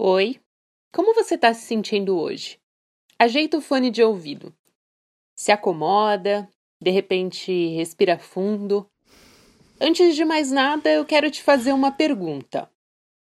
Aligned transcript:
Oi, 0.00 0.40
como 0.94 1.12
você 1.12 1.34
está 1.34 1.52
se 1.52 1.66
sentindo 1.66 2.16
hoje? 2.16 2.56
Ajeita 3.18 3.58
o 3.58 3.60
fone 3.60 3.90
de 3.90 4.00
ouvido. 4.00 4.54
Se 5.34 5.50
acomoda, 5.50 6.48
de 6.80 6.88
repente 6.92 7.74
respira 7.74 8.16
fundo. 8.16 8.88
Antes 9.80 10.14
de 10.14 10.24
mais 10.24 10.52
nada, 10.52 10.88
eu 10.88 11.04
quero 11.04 11.28
te 11.32 11.42
fazer 11.42 11.72
uma 11.72 11.90
pergunta. 11.90 12.70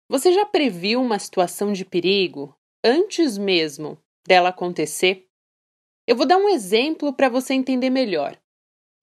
Você 0.10 0.34
já 0.34 0.48
previu 0.48 1.00
uma 1.00 1.20
situação 1.20 1.72
de 1.72 1.86
perigo 1.86 2.58
antes 2.84 3.38
mesmo 3.38 3.96
dela 4.28 4.50
acontecer? 4.50 5.28
Eu 6.08 6.16
vou 6.16 6.26
dar 6.26 6.38
um 6.38 6.50
exemplo 6.50 7.14
para 7.14 7.30
você 7.30 7.54
entender 7.54 7.92
melhor. 7.92 8.36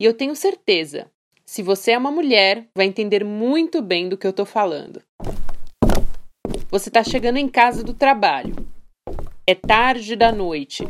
E 0.01 0.05
eu 0.05 0.13
tenho 0.13 0.35
certeza, 0.35 1.09
se 1.47 1.63
você 1.63 1.93
é 1.93 1.99
uma 1.99 2.11
mulher, 2.11 2.69
vai 2.75 2.87
entender 2.87 3.25
muito 3.25 3.81
bem 3.81 4.09
do 4.09 4.19
que 4.19 4.27
eu 4.27 4.33
estou 4.33 4.45
falando. 4.45 5.01
Você 6.71 6.89
está 6.89 7.03
chegando 7.03 7.37
em 7.37 7.49
casa 7.49 7.83
do 7.83 7.93
trabalho. 7.93 8.55
É 9.45 9.57
tarde 9.57 10.15
da 10.15 10.31
noite. 10.31 10.87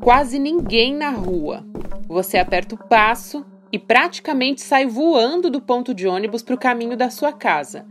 Quase 0.00 0.38
ninguém 0.38 0.94
na 0.94 1.10
rua. 1.10 1.62
Você 2.08 2.38
aperta 2.38 2.74
o 2.74 2.88
passo 2.88 3.44
e 3.70 3.78
praticamente 3.78 4.62
sai 4.62 4.86
voando 4.86 5.50
do 5.50 5.60
ponto 5.60 5.92
de 5.92 6.08
ônibus 6.08 6.42
para 6.42 6.54
o 6.54 6.58
caminho 6.58 6.96
da 6.96 7.10
sua 7.10 7.34
casa. 7.34 7.86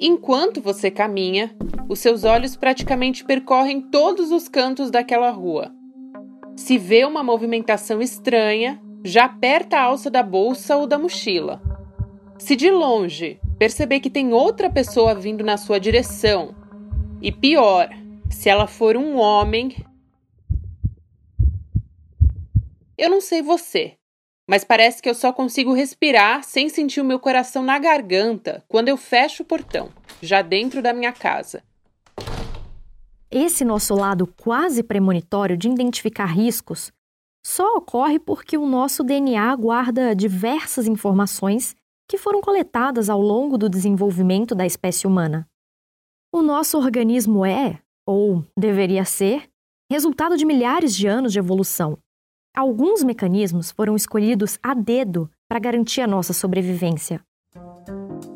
Enquanto 0.00 0.60
você 0.60 0.90
caminha, 0.90 1.54
os 1.88 2.00
seus 2.00 2.24
olhos 2.24 2.56
praticamente 2.56 3.24
percorrem 3.24 3.80
todos 3.80 4.32
os 4.32 4.48
cantos 4.48 4.90
daquela 4.90 5.30
rua. 5.30 5.70
Se 6.56 6.76
vê 6.76 7.04
uma 7.04 7.22
movimentação 7.22 8.02
estranha, 8.02 8.82
já 9.04 9.26
aperta 9.26 9.76
a 9.76 9.84
alça 9.84 10.10
da 10.10 10.24
bolsa 10.24 10.76
ou 10.76 10.84
da 10.84 10.98
mochila. 10.98 11.62
Se 12.38 12.56
de 12.56 12.72
longe 12.72 13.40
perceber 13.58 14.00
que 14.00 14.08
tem 14.08 14.32
outra 14.32 14.70
pessoa 14.70 15.14
vindo 15.14 15.42
na 15.42 15.56
sua 15.56 15.80
direção, 15.80 16.54
e 17.20 17.32
pior, 17.32 17.90
se 18.30 18.48
ela 18.48 18.66
for 18.66 18.96
um 18.96 19.16
homem. 19.16 19.84
Eu 22.96 23.10
não 23.10 23.20
sei 23.20 23.42
você, 23.42 23.94
mas 24.48 24.64
parece 24.64 25.02
que 25.02 25.08
eu 25.08 25.14
só 25.14 25.32
consigo 25.32 25.72
respirar 25.72 26.44
sem 26.44 26.68
sentir 26.68 27.00
o 27.00 27.04
meu 27.04 27.18
coração 27.18 27.62
na 27.62 27.78
garganta 27.78 28.64
quando 28.68 28.88
eu 28.88 28.96
fecho 28.96 29.42
o 29.42 29.46
portão, 29.46 29.90
já 30.22 30.40
dentro 30.40 30.80
da 30.80 30.92
minha 30.92 31.12
casa. 31.12 31.62
Esse 33.30 33.64
nosso 33.64 33.94
lado 33.94 34.26
quase 34.26 34.82
premonitório 34.82 35.56
de 35.56 35.68
identificar 35.68 36.26
riscos 36.26 36.92
só 37.44 37.76
ocorre 37.76 38.18
porque 38.18 38.56
o 38.56 38.66
nosso 38.66 39.02
DNA 39.02 39.54
guarda 39.56 40.14
diversas 40.14 40.86
informações 40.86 41.74
que 42.08 42.16
foram 42.16 42.40
coletadas 42.40 43.10
ao 43.10 43.20
longo 43.20 43.58
do 43.58 43.68
desenvolvimento 43.68 44.54
da 44.54 44.64
espécie 44.64 45.06
humana. 45.06 45.46
O 46.32 46.42
nosso 46.42 46.78
organismo 46.78 47.44
é, 47.44 47.80
ou 48.06 48.44
deveria 48.58 49.04
ser, 49.04 49.48
resultado 49.90 50.36
de 50.36 50.44
milhares 50.44 50.94
de 50.94 51.06
anos 51.06 51.32
de 51.32 51.38
evolução. 51.38 51.98
Alguns 52.56 53.02
mecanismos 53.02 53.70
foram 53.70 53.94
escolhidos 53.94 54.58
a 54.62 54.74
dedo 54.74 55.30
para 55.48 55.58
garantir 55.58 56.00
a 56.00 56.06
nossa 56.06 56.32
sobrevivência. 56.32 57.22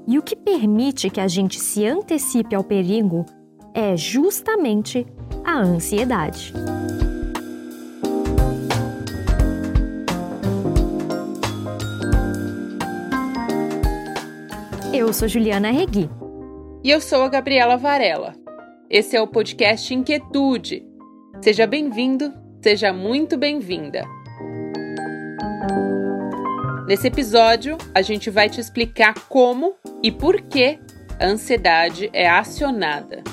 E 0.07 0.19
o 0.19 0.23
que 0.23 0.37
permite 0.37 1.11
que 1.11 1.21
a 1.21 1.29
gente 1.29 1.59
se 1.59 1.87
antecipe 1.87 2.55
ao 2.55 2.63
perigo 2.63 3.25
é 3.75 3.97
justamente 3.97 5.07
a 5.45 5.59
ansiedade. 5.59 6.53
Eu 14.95 15.11
sou 15.11 15.27
Juliana 15.27 15.71
Regui. 15.71 16.11
E 16.85 16.91
eu 16.91 17.01
sou 17.01 17.23
a 17.23 17.29
Gabriela 17.29 17.79
Varela. 17.79 18.35
Esse 18.91 19.17
é 19.17 19.23
o 19.23 19.27
podcast 19.27 19.93
Inquietude. 19.95 20.85
Seja 21.41 21.67
bem-vindo, 21.67 22.31
seja 22.63 22.93
muito 22.93 23.39
bem-vinda. 23.39 24.05
Nesse 26.87 27.07
episódio, 27.07 27.79
a 27.95 28.03
gente 28.03 28.29
vai 28.29 28.51
te 28.51 28.61
explicar 28.61 29.15
como 29.31 29.77
e 30.03 30.13
por 30.13 30.43
que 30.43 30.79
a 31.19 31.25
ansiedade 31.25 32.11
é 32.13 32.29
acionada. 32.29 33.25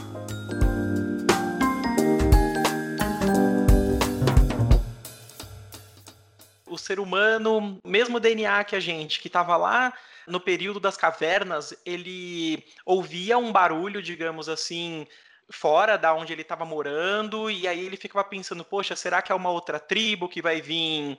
O 6.65 6.77
ser 6.77 7.01
humano, 7.01 7.77
mesmo 7.85 8.17
DNA 8.17 8.63
que 8.63 8.77
a 8.77 8.79
gente, 8.79 9.19
que 9.19 9.27
estava 9.27 9.57
lá 9.57 9.93
no 10.29 10.39
período 10.39 10.79
das 10.79 10.95
cavernas, 10.95 11.73
ele 11.85 12.63
ouvia 12.85 13.37
um 13.37 13.51
barulho, 13.51 14.01
digamos 14.01 14.47
assim, 14.47 15.07
fora 15.51 15.97
da 15.97 16.13
onde 16.13 16.31
ele 16.31 16.43
estava 16.43 16.63
morando, 16.63 17.49
e 17.49 17.67
aí 17.67 17.85
ele 17.85 17.97
ficava 17.97 18.23
pensando, 18.23 18.63
poxa, 18.63 18.95
será 18.95 19.21
que 19.21 19.31
é 19.31 19.35
uma 19.35 19.49
outra 19.49 19.79
tribo 19.79 20.29
que 20.29 20.41
vai 20.41 20.61
vir 20.61 21.17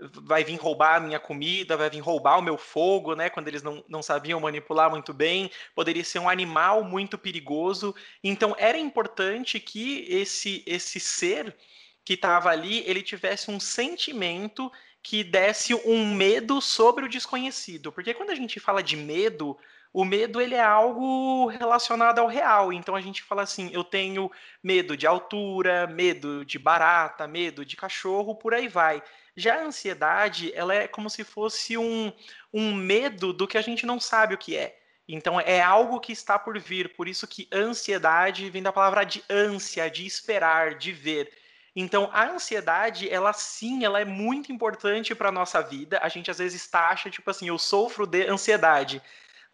vai 0.00 0.44
vir 0.44 0.56
roubar 0.56 0.96
a 0.96 1.00
minha 1.00 1.18
comida, 1.18 1.76
vai 1.76 1.90
vir 1.90 1.98
roubar 1.98 2.38
o 2.38 2.42
meu 2.42 2.56
fogo, 2.56 3.16
né? 3.16 3.28
Quando 3.28 3.48
eles 3.48 3.64
não, 3.64 3.84
não 3.88 4.00
sabiam 4.00 4.38
manipular 4.38 4.88
muito 4.88 5.12
bem, 5.12 5.50
poderia 5.74 6.04
ser 6.04 6.20
um 6.20 6.28
animal 6.28 6.84
muito 6.84 7.18
perigoso. 7.18 7.92
Então 8.22 8.54
era 8.58 8.78
importante 8.78 9.58
que 9.58 10.06
esse 10.08 10.62
esse 10.66 11.00
ser 11.00 11.56
que 12.04 12.14
estava 12.14 12.48
ali, 12.48 12.84
ele 12.86 13.02
tivesse 13.02 13.50
um 13.50 13.60
sentimento 13.60 14.70
que 15.02 15.24
desse 15.24 15.74
um 15.74 16.14
medo 16.14 16.60
sobre 16.60 17.04
o 17.04 17.08
desconhecido. 17.08 17.92
Porque 17.92 18.14
quando 18.14 18.30
a 18.30 18.34
gente 18.34 18.60
fala 18.60 18.82
de 18.82 18.96
medo, 18.96 19.56
o 19.92 20.04
medo 20.04 20.40
ele 20.40 20.54
é 20.54 20.62
algo 20.62 21.46
relacionado 21.46 22.18
ao 22.18 22.26
real. 22.26 22.72
Então 22.72 22.94
a 22.94 23.00
gente 23.00 23.22
fala 23.22 23.42
assim, 23.42 23.70
eu 23.72 23.82
tenho 23.82 24.30
medo 24.62 24.96
de 24.96 25.06
altura, 25.06 25.86
medo 25.86 26.44
de 26.44 26.58
barata, 26.58 27.26
medo 27.26 27.64
de 27.64 27.76
cachorro, 27.76 28.34
por 28.34 28.54
aí 28.54 28.68
vai. 28.68 29.02
Já 29.36 29.56
a 29.56 29.64
ansiedade, 29.64 30.52
ela 30.54 30.74
é 30.74 30.88
como 30.88 31.08
se 31.08 31.24
fosse 31.24 31.78
um, 31.78 32.12
um 32.52 32.74
medo 32.74 33.32
do 33.32 33.46
que 33.46 33.56
a 33.56 33.62
gente 33.62 33.86
não 33.86 34.00
sabe 34.00 34.34
o 34.34 34.38
que 34.38 34.56
é. 34.56 34.78
Então 35.08 35.40
é 35.40 35.62
algo 35.62 36.00
que 36.00 36.12
está 36.12 36.38
por 36.38 36.58
vir, 36.58 36.94
por 36.94 37.08
isso 37.08 37.26
que 37.26 37.48
ansiedade 37.50 38.50
vem 38.50 38.62
da 38.62 38.72
palavra 38.72 39.04
de 39.04 39.24
ânsia, 39.30 39.90
de 39.90 40.04
esperar, 40.04 40.74
de 40.74 40.92
ver. 40.92 41.32
Então, 41.80 42.10
a 42.12 42.28
ansiedade, 42.28 43.08
ela 43.08 43.32
sim, 43.32 43.84
ela 43.84 44.00
é 44.00 44.04
muito 44.04 44.50
importante 44.50 45.14
para 45.14 45.30
nossa 45.30 45.62
vida. 45.62 46.00
A 46.02 46.08
gente 46.08 46.28
às 46.28 46.38
vezes 46.38 46.66
taxa, 46.66 47.08
tipo 47.08 47.30
assim, 47.30 47.46
eu 47.46 47.56
sofro 47.56 48.04
de 48.04 48.26
ansiedade, 48.26 49.00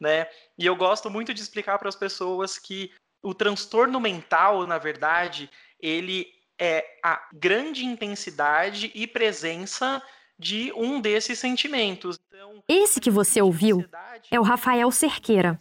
né? 0.00 0.26
E 0.56 0.64
eu 0.64 0.74
gosto 0.74 1.10
muito 1.10 1.34
de 1.34 1.42
explicar 1.42 1.78
para 1.78 1.90
as 1.90 1.94
pessoas 1.94 2.58
que 2.58 2.90
o 3.22 3.34
transtorno 3.34 4.00
mental, 4.00 4.66
na 4.66 4.78
verdade, 4.78 5.50
ele 5.78 6.26
é 6.58 6.98
a 7.02 7.28
grande 7.30 7.84
intensidade 7.84 8.90
e 8.94 9.06
presença 9.06 10.02
de 10.38 10.72
um 10.74 11.02
desses 11.02 11.38
sentimentos. 11.38 12.18
Então, 12.28 12.62
Esse 12.66 13.02
que 13.02 13.10
você 13.10 13.42
ouviu 13.42 13.84
é 14.30 14.40
o 14.40 14.42
Rafael 14.42 14.90
Cerqueira. 14.90 15.60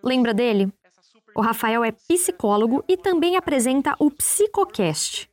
Lembra 0.00 0.32
dele? 0.32 0.72
O 1.34 1.40
Rafael 1.40 1.82
é 1.82 1.90
psicólogo 1.90 2.84
e 2.86 2.96
também 2.96 3.36
apresenta 3.36 3.96
o 3.98 4.12
Psicocast. 4.12 5.28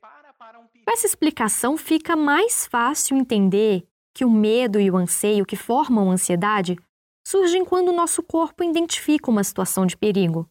Com 0.85 0.91
essa 0.91 1.05
explicação, 1.05 1.77
fica 1.77 2.15
mais 2.15 2.65
fácil 2.65 3.15
entender 3.15 3.87
que 4.13 4.25
o 4.25 4.29
medo 4.29 4.79
e 4.79 4.89
o 4.89 4.97
anseio 4.97 5.45
que 5.45 5.55
formam 5.55 6.09
a 6.09 6.13
ansiedade 6.13 6.77
surgem 7.25 7.63
quando 7.63 7.89
o 7.89 7.95
nosso 7.95 8.23
corpo 8.23 8.63
identifica 8.63 9.29
uma 9.29 9.43
situação 9.43 9.85
de 9.85 9.95
perigo. 9.95 10.49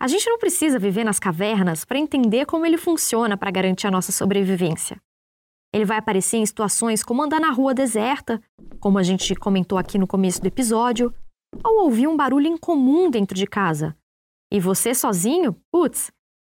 A 0.00 0.06
gente 0.06 0.28
não 0.30 0.38
precisa 0.38 0.78
viver 0.78 1.04
nas 1.04 1.18
cavernas 1.18 1.84
para 1.84 1.98
entender 1.98 2.46
como 2.46 2.64
ele 2.64 2.78
funciona 2.78 3.36
para 3.36 3.50
garantir 3.50 3.88
a 3.88 3.90
nossa 3.90 4.12
sobrevivência. 4.12 5.00
Ele 5.74 5.84
vai 5.84 5.98
aparecer 5.98 6.36
em 6.36 6.46
situações 6.46 7.02
como 7.02 7.22
andar 7.22 7.40
na 7.40 7.50
rua 7.50 7.74
deserta, 7.74 8.40
como 8.80 8.96
a 8.96 9.02
gente 9.02 9.34
comentou 9.34 9.76
aqui 9.76 9.98
no 9.98 10.06
começo 10.06 10.40
do 10.40 10.46
episódio, 10.46 11.12
ou 11.64 11.84
ouvir 11.84 12.06
um 12.06 12.16
barulho 12.16 12.46
incomum 12.46 13.10
dentro 13.10 13.34
de 13.34 13.46
casa. 13.46 13.96
E 14.52 14.60
você 14.60 14.94
sozinho, 14.94 15.54
putz, 15.70 16.10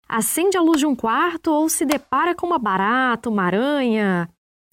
acende 0.10 0.58
a 0.58 0.62
luz 0.62 0.80
de 0.80 0.88
um 0.88 0.96
quarto 0.96 1.52
ou 1.52 1.70
se 1.70 1.86
depara 1.86 2.34
com 2.34 2.48
uma 2.48 2.58
barata, 2.58 3.30
uma 3.30 3.44
aranha, 3.44 4.28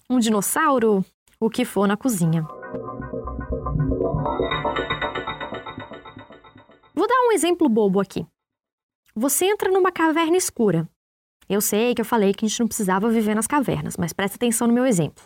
um 0.09 0.17
dinossauro, 0.17 1.05
o 1.39 1.47
que 1.47 1.63
for 1.63 1.87
na 1.87 1.95
cozinha. 1.95 2.41
Vou 6.95 7.07
dar 7.07 7.27
um 7.27 7.31
exemplo 7.31 7.69
bobo 7.69 7.99
aqui. 7.99 8.25
Você 9.15 9.45
entra 9.45 9.71
numa 9.71 9.91
caverna 9.91 10.35
escura. 10.35 10.89
Eu 11.47 11.61
sei 11.61 11.93
que 11.93 12.01
eu 12.01 12.05
falei 12.05 12.33
que 12.33 12.45
a 12.45 12.49
gente 12.49 12.59
não 12.59 12.67
precisava 12.67 13.09
viver 13.09 13.35
nas 13.35 13.47
cavernas, 13.47 13.95
mas 13.95 14.11
preste 14.11 14.35
atenção 14.35 14.67
no 14.67 14.73
meu 14.73 14.85
exemplo. 14.85 15.23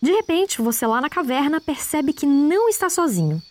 De 0.00 0.12
repente, 0.12 0.62
você 0.62 0.86
lá 0.86 1.00
na 1.00 1.10
caverna 1.10 1.60
percebe 1.60 2.12
que 2.12 2.24
não 2.24 2.68
está 2.68 2.88
sozinho. 2.88 3.42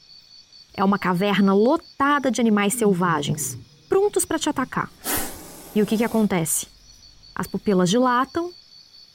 É 0.73 0.83
uma 0.83 0.97
caverna 0.97 1.53
lotada 1.53 2.31
de 2.31 2.39
animais 2.39 2.75
selvagens, 2.75 3.57
prontos 3.89 4.23
para 4.23 4.39
te 4.39 4.47
atacar. 4.47 4.89
E 5.77 5.81
o 5.83 5.85
que, 5.85 5.95
que 5.95 6.03
acontece? 6.03 6.65
As 7.35 7.45
pupilas 7.45 7.87
dilatam, 7.87 8.51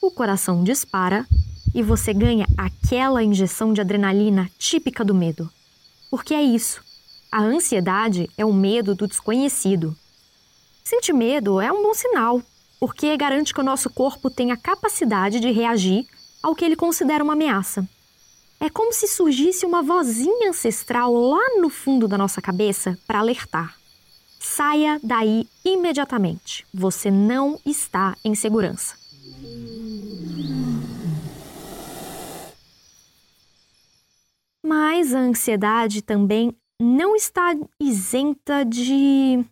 o 0.01 0.09
coração 0.09 0.63
dispara 0.63 1.27
e 1.75 1.83
você 1.83 2.13
ganha 2.13 2.47
aquela 2.57 3.21
injeção 3.21 3.73
de 3.73 3.81
adrenalina 3.81 4.49
típica 4.57 5.03
do 5.03 5.13
medo. 5.13 5.51
Porque 6.09 6.33
é 6.33 6.41
isso. 6.41 6.81
A 7.29 7.41
ansiedade 7.41 8.29
é 8.37 8.45
o 8.45 8.53
medo 8.53 8.95
do 8.95 9.09
desconhecido. 9.09 9.93
Sentir 10.85 11.11
medo 11.11 11.59
é 11.59 11.69
um 11.69 11.83
bom 11.83 11.93
sinal, 11.93 12.41
porque 12.79 13.17
garante 13.17 13.53
que 13.53 13.59
o 13.59 13.65
nosso 13.65 13.89
corpo 13.89 14.29
tem 14.29 14.53
a 14.53 14.55
capacidade 14.55 15.41
de 15.41 15.51
reagir 15.51 16.07
ao 16.41 16.55
que 16.55 16.63
ele 16.63 16.77
considera 16.77 17.25
uma 17.25 17.33
ameaça. 17.33 17.85
É 18.57 18.69
como 18.69 18.93
se 18.93 19.09
surgisse 19.09 19.65
uma 19.65 19.83
vozinha 19.83 20.49
ancestral 20.49 21.13
lá 21.13 21.59
no 21.59 21.69
fundo 21.69 22.07
da 22.07 22.17
nossa 22.17 22.41
cabeça 22.41 22.97
para 23.05 23.19
alertar. 23.19 23.82
Saia 24.55 24.99
daí 25.01 25.47
imediatamente. 25.65 26.63
Você 26.71 27.09
não 27.09 27.59
está 27.65 28.15
em 28.23 28.35
segurança. 28.35 28.95
Mas 34.63 35.15
a 35.15 35.21
ansiedade 35.21 36.03
também 36.03 36.55
não 36.79 37.15
está 37.15 37.55
isenta 37.81 38.63
de, 38.63 39.43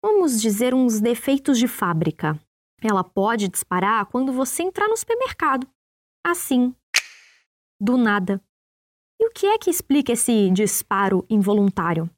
vamos 0.00 0.40
dizer, 0.40 0.72
uns 0.72 1.00
defeitos 1.00 1.58
de 1.58 1.66
fábrica. 1.66 2.38
Ela 2.80 3.02
pode 3.02 3.48
disparar 3.48 4.06
quando 4.06 4.32
você 4.32 4.62
entrar 4.62 4.86
no 4.86 4.96
supermercado. 4.96 5.66
Assim, 6.24 6.72
do 7.80 7.96
nada. 7.96 8.40
E 9.20 9.26
o 9.26 9.30
que 9.32 9.46
é 9.46 9.58
que 9.58 9.68
explica 9.68 10.12
esse 10.12 10.48
disparo 10.50 11.26
involuntário? 11.28 12.08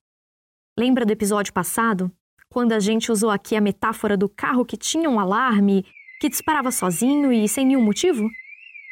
Lembra 0.76 1.06
do 1.06 1.12
episódio 1.12 1.52
passado? 1.52 2.10
Quando 2.50 2.72
a 2.72 2.80
gente 2.80 3.12
usou 3.12 3.30
aqui 3.30 3.54
a 3.54 3.60
metáfora 3.60 4.16
do 4.16 4.28
carro 4.28 4.64
que 4.64 4.76
tinha 4.76 5.08
um 5.08 5.20
alarme, 5.20 5.86
que 6.20 6.28
disparava 6.28 6.72
sozinho 6.72 7.32
e 7.32 7.48
sem 7.48 7.64
nenhum 7.64 7.80
motivo? 7.80 8.28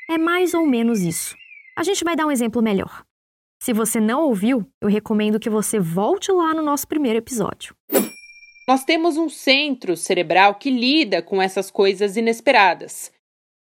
É 0.08 0.16
mais 0.16 0.54
ou 0.54 0.64
menos 0.64 1.00
isso. 1.00 1.34
A 1.76 1.82
gente 1.82 2.04
vai 2.04 2.14
dar 2.14 2.24
um 2.24 2.30
exemplo 2.30 2.62
melhor. 2.62 3.04
Se 3.60 3.72
você 3.72 3.98
não 3.98 4.22
ouviu, 4.22 4.64
eu 4.80 4.88
recomendo 4.88 5.40
que 5.40 5.50
você 5.50 5.80
volte 5.80 6.30
lá 6.30 6.54
no 6.54 6.62
nosso 6.62 6.86
primeiro 6.86 7.18
episódio. 7.18 7.74
Nós 8.68 8.84
temos 8.84 9.16
um 9.16 9.28
centro 9.28 9.96
cerebral 9.96 10.54
que 10.54 10.70
lida 10.70 11.20
com 11.20 11.42
essas 11.42 11.68
coisas 11.68 12.16
inesperadas. 12.16 13.10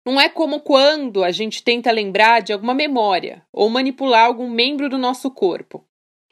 Não 0.04 0.20
é 0.20 0.28
como 0.28 0.62
quando 0.62 1.22
a 1.22 1.30
gente 1.30 1.62
tenta 1.62 1.92
lembrar 1.92 2.40
de 2.40 2.52
alguma 2.52 2.74
memória 2.74 3.46
ou 3.52 3.70
manipular 3.70 4.24
algum 4.24 4.50
membro 4.50 4.88
do 4.88 4.98
nosso 4.98 5.30
corpo. 5.30 5.86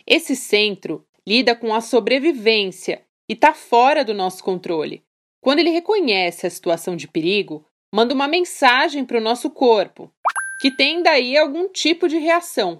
Esse 0.05 0.35
centro 0.35 1.07
lida 1.29 1.55
com 1.55 1.75
a 1.75 1.83
sobrevivência 1.83 3.05
e 3.29 3.35
está 3.35 3.53
fora 3.53 4.03
do 4.03 4.15
nosso 4.15 4.43
controle. 4.43 5.05
Quando 5.43 5.59
ele 5.59 5.69
reconhece 5.69 6.47
a 6.47 6.51
situação 6.51 6.97
de 6.97 7.07
perigo, 7.07 7.67
manda 7.95 8.15
uma 8.15 8.27
mensagem 8.27 9.05
para 9.05 9.19
o 9.19 9.21
nosso 9.21 9.51
corpo, 9.51 10.11
que 10.59 10.71
tem 10.71 11.03
daí 11.03 11.37
algum 11.37 11.69
tipo 11.69 12.09
de 12.09 12.17
reação. 12.17 12.79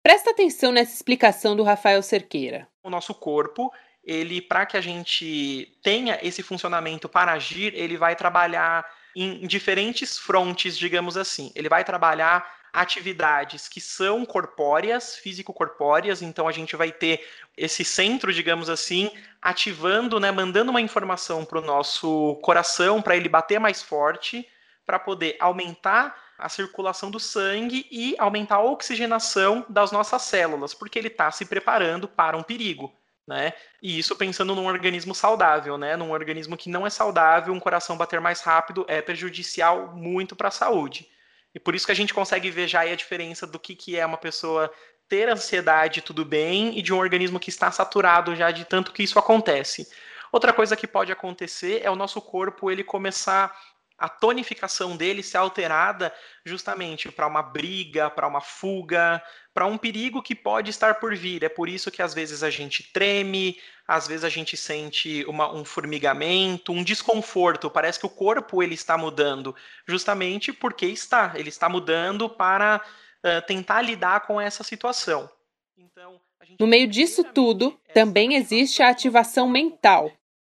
Presta 0.00 0.30
atenção 0.30 0.70
nessa 0.70 0.94
explicação 0.94 1.56
do 1.56 1.64
Rafael 1.64 2.00
Cerqueira. 2.04 2.68
O 2.84 2.90
nosso 2.90 3.12
corpo, 3.14 3.72
ele 4.04 4.40
para 4.40 4.64
que 4.64 4.76
a 4.76 4.80
gente 4.80 5.76
tenha 5.82 6.20
esse 6.22 6.40
funcionamento 6.40 7.08
para 7.08 7.32
agir, 7.32 7.74
ele 7.74 7.96
vai 7.96 8.14
trabalhar 8.14 8.86
em 9.16 9.44
diferentes 9.44 10.16
frontes, 10.16 10.78
digamos 10.78 11.16
assim. 11.16 11.50
Ele 11.56 11.68
vai 11.68 11.82
trabalhar 11.82 12.48
atividades 12.72 13.68
que 13.68 13.80
são 13.80 14.24
corpóreas, 14.24 15.16
físico-corpóreas, 15.16 16.22
então 16.22 16.48
a 16.48 16.52
gente 16.52 16.74
vai 16.74 16.90
ter 16.90 17.28
esse 17.56 17.84
centro, 17.84 18.32
digamos 18.32 18.70
assim, 18.70 19.10
ativando, 19.40 20.18
né, 20.18 20.30
mandando 20.30 20.70
uma 20.70 20.80
informação 20.80 21.44
para 21.44 21.58
o 21.58 21.64
nosso 21.64 22.36
coração 22.42 23.02
para 23.02 23.16
ele 23.16 23.28
bater 23.28 23.60
mais 23.60 23.82
forte, 23.82 24.48
para 24.86 24.98
poder 24.98 25.36
aumentar 25.38 26.16
a 26.38 26.48
circulação 26.48 27.10
do 27.10 27.20
sangue 27.20 27.86
e 27.90 28.16
aumentar 28.18 28.56
a 28.56 28.64
oxigenação 28.64 29.64
das 29.68 29.92
nossas 29.92 30.22
células, 30.22 30.72
porque 30.72 30.98
ele 30.98 31.08
está 31.08 31.30
se 31.30 31.44
preparando 31.44 32.08
para 32.08 32.36
um 32.36 32.42
perigo 32.42 32.92
né? 33.26 33.52
E 33.80 33.98
isso 33.98 34.16
pensando 34.16 34.54
num 34.54 34.66
organismo 34.66 35.14
saudável, 35.14 35.78
né? 35.78 35.96
Num 35.96 36.10
organismo 36.10 36.56
que 36.56 36.68
não 36.68 36.86
é 36.86 36.90
saudável, 36.90 37.54
um 37.54 37.60
coração 37.60 37.96
bater 37.96 38.20
mais 38.20 38.40
rápido 38.40 38.84
é 38.88 39.00
prejudicial 39.00 39.94
muito 39.94 40.34
para 40.34 40.48
a 40.48 40.52
saúde. 40.52 41.08
E 41.54 41.60
por 41.60 41.74
isso 41.74 41.86
que 41.86 41.92
a 41.92 41.96
gente 41.96 42.14
consegue 42.14 42.50
ver 42.50 42.66
já 42.66 42.80
a 42.80 42.94
diferença 42.94 43.46
do 43.46 43.58
que, 43.58 43.74
que 43.74 43.96
é 43.96 44.04
uma 44.04 44.16
pessoa 44.16 44.72
ter 45.08 45.28
ansiedade, 45.28 46.00
tudo 46.00 46.24
bem, 46.24 46.78
e 46.78 46.82
de 46.82 46.92
um 46.92 46.98
organismo 46.98 47.38
que 47.38 47.50
está 47.50 47.70
saturado 47.70 48.34
já 48.34 48.50
de 48.50 48.64
tanto 48.64 48.92
que 48.92 49.02
isso 49.02 49.18
acontece. 49.18 49.86
Outra 50.32 50.52
coisa 50.52 50.74
que 50.74 50.86
pode 50.86 51.12
acontecer 51.12 51.82
é 51.84 51.90
o 51.90 51.96
nosso 51.96 52.20
corpo 52.22 52.70
ele 52.70 52.82
começar 52.82 53.54
a 53.98 54.08
tonificação 54.08 54.96
dele 54.96 55.22
ser 55.22 55.36
alterada 55.36 56.12
justamente 56.44 57.10
para 57.10 57.26
uma 57.26 57.42
briga, 57.42 58.10
para 58.10 58.26
uma 58.26 58.40
fuga, 58.40 59.22
para 59.54 59.66
um 59.66 59.78
perigo 59.78 60.22
que 60.22 60.34
pode 60.34 60.70
estar 60.70 60.96
por 60.96 61.14
vir. 61.14 61.44
É 61.44 61.48
por 61.48 61.68
isso 61.68 61.90
que 61.90 62.02
às 62.02 62.14
vezes 62.14 62.42
a 62.42 62.50
gente 62.50 62.92
treme, 62.92 63.58
às 63.86 64.06
vezes 64.06 64.24
a 64.24 64.28
gente 64.28 64.56
sente 64.56 65.24
uma, 65.26 65.52
um 65.52 65.64
formigamento, 65.64 66.72
um 66.72 66.82
desconforto. 66.82 67.70
Parece 67.70 67.98
que 67.98 68.06
o 68.06 68.10
corpo 68.10 68.62
ele 68.62 68.74
está 68.74 68.96
mudando, 68.96 69.54
justamente 69.86 70.52
porque 70.52 70.86
está. 70.86 71.32
Ele 71.34 71.48
está 71.48 71.68
mudando 71.68 72.28
para 72.28 72.80
uh, 73.24 73.46
tentar 73.46 73.82
lidar 73.82 74.20
com 74.26 74.40
essa 74.40 74.64
situação. 74.64 75.30
Então, 75.76 76.20
no 76.58 76.66
meio 76.66 76.86
disso 76.86 77.24
tudo, 77.24 77.78
também 77.94 78.34
existe 78.34 78.82
a 78.82 78.88
ativação 78.88 79.48
mental, 79.48 80.12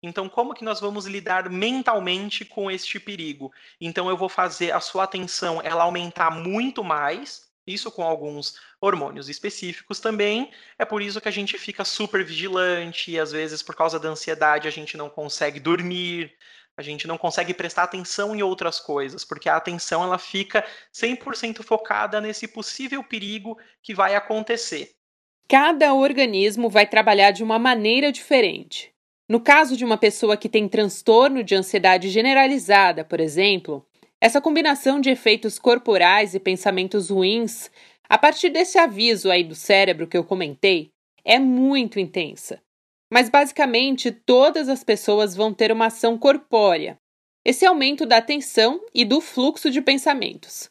então, 0.06 0.30
como 0.30 0.54
que 0.54 0.64
nós 0.64 0.80
vamos 0.80 1.06
lidar 1.06 1.50
mentalmente 1.50 2.46
com 2.46 2.70
este 2.70 3.00
perigo? 3.00 3.52
Então, 3.82 4.10
eu 4.10 4.16
vou 4.16 4.30
fazer 4.30 4.72
a 4.72 4.80
sua 4.80 5.04
atenção 5.04 5.62
ela 5.64 5.84
aumentar 5.84 6.30
muito 6.30 6.84
mais, 6.84 7.50
isso 7.66 7.92
com 7.92 8.04
alguns 8.04 8.60
hormônios 8.80 9.28
específicos 9.30 10.00
também. 10.00 10.52
É 10.78 10.86
por 10.86 11.02
isso 11.02 11.20
que 11.20 11.28
a 11.28 11.32
gente 11.32 11.58
fica 11.58 11.84
super 11.84 12.24
vigilante, 12.24 13.12
e 13.12 13.20
às 13.20 13.32
vezes, 13.32 13.64
por 13.64 13.76
causa 13.76 14.00
da 14.00 14.10
ansiedade, 14.10 14.68
a 14.68 14.72
gente 14.72 14.96
não 14.96 15.10
consegue 15.10 15.60
dormir, 15.60 16.32
a 16.78 16.82
gente 16.82 17.08
não 17.08 17.18
consegue 17.18 17.54
prestar 17.54 17.84
atenção 17.84 18.36
em 18.36 18.44
outras 18.44 18.80
coisas, 18.80 19.24
porque 19.24 19.50
a 19.50 19.56
atenção 19.56 20.04
ela 20.04 20.18
fica 20.18 20.66
100% 20.94 21.64
focada 21.64 22.20
nesse 22.22 22.48
possível 22.48 23.04
perigo 23.04 23.58
que 23.82 23.94
vai 23.94 24.14
acontecer. 24.14 24.92
Cada 25.48 25.94
organismo 25.94 26.70
vai 26.70 26.86
trabalhar 26.86 27.32
de 27.32 27.44
uma 27.44 27.58
maneira 27.58 28.12
diferente. 28.12 28.95
No 29.28 29.40
caso 29.40 29.76
de 29.76 29.84
uma 29.84 29.98
pessoa 29.98 30.38
que 30.38 30.48
tem 30.48 30.70
transtorno 30.70 31.44
de 31.44 31.56
ansiedade 31.56 32.10
generalizada, 32.10 33.04
por 33.04 33.20
exemplo, 33.20 33.84
essa 34.22 34.40
combinação 34.40 35.00
de 35.02 35.10
efeitos 35.10 35.58
corporais 35.58 36.36
e 36.36 36.40
pensamentos 36.40 37.10
ruins, 37.10 37.72
a 38.08 38.18
partir 38.18 38.50
desse 38.50 38.78
aviso 38.78 39.32
aí 39.32 39.44
do 39.44 39.56
cérebro 39.56 40.08
que 40.08 40.16
eu 40.16 40.24
comentei, 40.24 40.92
é 41.24 41.40
muito 41.40 42.00
intensa. 42.00 42.62
Mas 43.12 43.30
basicamente 43.30 44.12
todas 44.12 44.70
as 44.70 44.84
pessoas 44.84 45.36
vão 45.36 45.54
ter 45.54 45.72
uma 45.72 45.88
ação 45.88 46.18
corpórea, 46.18 46.98
esse 47.44 47.66
aumento 47.66 48.06
da 48.06 48.18
atenção 48.18 48.80
e 48.94 49.04
do 49.04 49.22
fluxo 49.22 49.72
de 49.72 49.82
pensamentos. 49.82 50.70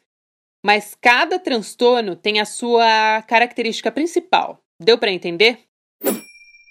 Mas 0.65 0.97
cada 1.01 1.39
transtorno 1.39 2.17
tem 2.17 2.41
a 2.41 2.45
sua 2.45 3.23
característica 3.23 3.91
principal. 3.93 4.61
Deu 4.81 4.97
para 4.99 5.13
entender? 5.13 5.61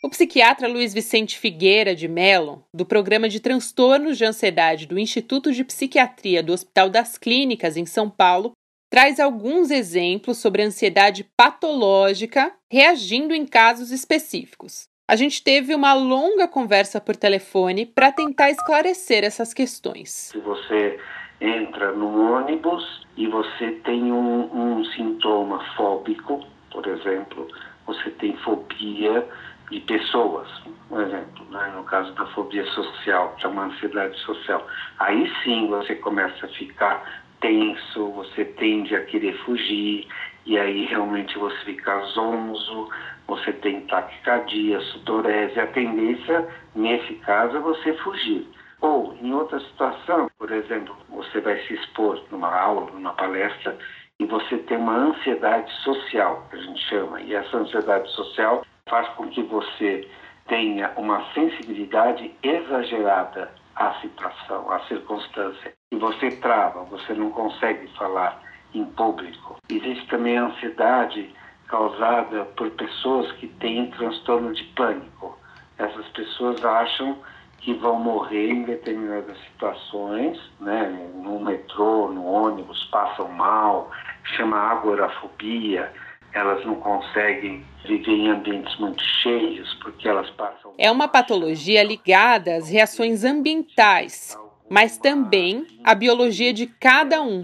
O 0.06 0.10
psiquiatra 0.10 0.68
Luiz 0.68 0.94
Vicente 0.94 1.40
Figueira 1.40 1.96
de 1.96 2.10
Mello, 2.10 2.62
do 2.74 2.86
Programa 2.86 3.30
de 3.30 3.40
Transtornos 3.40 4.18
de 4.18 4.26
Ansiedade 4.26 4.86
do 4.86 5.00
Instituto 5.00 5.54
de 5.54 5.64
Psiquiatria 5.64 6.44
do 6.44 6.52
Hospital 6.52 6.90
das 6.90 7.18
Clínicas, 7.18 7.78
em 7.78 7.86
São 7.86 8.10
Paulo, 8.10 8.52
traz 8.92 9.18
alguns 9.18 9.72
exemplos 9.72 10.40
sobre 10.40 10.62
ansiedade 10.62 11.26
patológica 11.38 12.52
reagindo 12.70 13.34
em 13.34 13.46
casos 13.46 13.92
específicos. 13.92 14.90
A 15.10 15.16
gente 15.16 15.42
teve 15.42 15.74
uma 15.74 15.94
longa 15.94 16.50
conversa 16.50 17.00
por 17.00 17.16
telefone 17.16 17.86
para 17.86 18.12
tentar 18.12 18.52
esclarecer 18.52 19.24
essas 19.24 19.54
questões. 19.54 20.10
Se 20.34 20.38
você 20.40 21.00
entra 21.40 21.94
no 21.94 22.34
ônibus 22.34 23.08
e 23.16 23.26
você 23.28 23.72
tem 23.86 24.12
um, 24.12 24.54
um 24.54 24.84
sintoma 24.84 25.64
fóbico, 25.78 26.46
por 26.70 26.86
exemplo, 26.88 27.48
você 27.86 28.10
tem 28.12 28.36
fobia 28.38 29.26
de 29.70 29.80
pessoas, 29.82 30.48
por 30.90 31.02
exemplo, 31.02 31.46
né, 31.50 31.74
no 31.76 31.84
caso 31.84 32.14
da 32.14 32.26
fobia 32.28 32.66
social, 32.68 33.36
que 33.38 33.46
é 33.46 33.50
uma 33.50 33.66
ansiedade 33.66 34.18
social. 34.20 34.66
Aí 35.00 35.32
sim 35.44 35.68
você 35.68 35.96
começa 35.96 36.46
a 36.46 36.50
ficar 36.50 37.24
tenso, 37.42 38.12
você 38.12 38.46
tende 38.46 38.96
a 38.96 39.04
querer 39.06 39.34
fugir, 39.40 40.08
e 40.46 40.58
aí 40.58 40.86
realmente 40.86 41.38
você 41.38 41.58
fica 41.66 42.00
zonzo, 42.08 42.90
você 43.28 43.54
tem 43.54 43.82
taquicardia, 43.82 44.80
sudorese, 44.80 45.60
a 45.60 45.68
tendência, 45.68 46.48
nesse 46.76 47.16
caso, 47.16 47.58
é 47.58 47.60
você 47.60 47.94
fugir. 47.96 48.48
Ou, 48.82 49.18
em 49.22 49.34
outra 49.34 49.60
situação, 49.62 50.30
por 50.38 50.52
exemplo, 50.52 50.96
você 51.10 51.40
vai 51.40 51.58
se 51.62 51.74
expor 51.74 52.22
numa 52.30 52.54
aula, 52.54 52.92
numa 52.92 53.14
palestra, 53.14 53.78
e 54.20 54.26
você 54.26 54.58
tem 54.58 54.78
uma 54.78 54.96
ansiedade 54.96 55.72
social, 55.84 56.46
que 56.50 56.58
a 56.58 56.60
gente 56.60 56.80
chama, 56.90 57.22
e 57.22 57.34
essa 57.34 57.58
ansiedade 57.58 58.10
social 58.12 58.64
faz 58.94 59.10
com 59.16 59.28
que 59.28 59.42
você 59.42 60.08
tenha 60.48 60.92
uma 60.98 61.26
sensibilidade 61.34 62.32
exagerada 62.44 63.52
à 63.76 63.92
situação, 63.96 64.72
à 64.72 64.82
circunstância. 64.82 65.74
E 65.92 65.96
você 65.96 66.30
trava, 66.30 66.84
você 66.84 67.16
não 67.16 67.32
consegue 67.32 67.88
falar 67.98 68.40
em 68.72 68.86
público. 68.86 69.58
Existe 69.68 70.06
também 70.10 70.38
a 70.38 70.46
ansiedade 70.46 71.34
causada 71.68 72.46
por 72.56 72.70
pessoas 72.70 73.32
que 73.38 73.48
têm 73.48 73.90
transtorno 73.90 74.54
de 74.54 74.64
pânico. 74.76 75.40
Essas 75.80 76.08
pessoas 76.10 76.64
acham 76.64 77.18
que 77.62 77.74
vão 77.74 78.00
morrer 78.00 78.52
em 78.52 78.62
determinadas 78.62 79.40
situações, 79.46 80.40
né? 80.60 81.10
no 81.16 81.40
metrô, 81.40 82.10
no 82.10 82.24
ônibus, 82.28 82.84
passam 82.92 83.28
mal, 83.30 83.90
chama 84.36 84.56
agorafobia, 84.56 85.92
elas 86.34 86.66
não 86.66 86.76
conseguem 86.76 87.64
viver 87.86 88.12
em 88.12 88.30
ambientes 88.30 88.78
muito 88.80 89.04
cheios 89.22 89.74
porque 89.76 90.08
elas 90.08 90.30
passam. 90.32 90.74
É 90.78 90.90
uma 90.92 91.08
patologia 91.08 91.84
ligada 91.84 92.56
às 92.56 92.70
reações 92.70 93.24
ambientais, 93.24 94.38
mas 94.70 94.98
também 94.98 95.66
à 95.84 95.94
biologia 95.94 96.54
de 96.54 96.68
cada 96.68 97.22
um. 97.22 97.44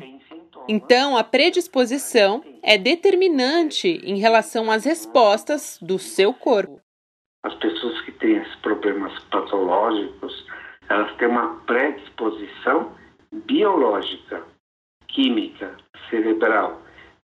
Então, 0.67 1.17
a 1.17 1.23
predisposição 1.23 2.43
é 2.61 2.77
determinante 2.77 3.87
em 4.03 4.17
relação 4.17 4.69
às 4.69 4.85
respostas 4.85 5.79
do 5.81 5.97
seu 5.97 6.33
corpo. 6.33 6.79
As 7.43 7.55
pessoas 7.55 7.99
que 8.01 8.11
têm 8.13 8.37
esses 8.37 8.55
problemas 8.57 9.17
patológicos, 9.31 10.45
elas 10.89 11.15
têm 11.17 11.27
uma 11.27 11.55
predisposição 11.65 12.91
biológica, 13.31 14.43
química, 15.07 15.75
cerebral. 16.09 16.81